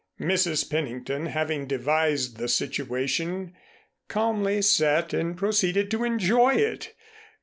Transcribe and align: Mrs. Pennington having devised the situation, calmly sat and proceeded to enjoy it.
Mrs. 0.19 0.67
Pennington 0.67 1.27
having 1.27 1.67
devised 1.67 2.37
the 2.37 2.47
situation, 2.47 3.53
calmly 4.07 4.59
sat 4.63 5.13
and 5.13 5.37
proceeded 5.37 5.91
to 5.91 6.03
enjoy 6.03 6.55
it. 6.55 6.95